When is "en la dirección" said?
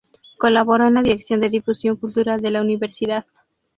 0.87-1.41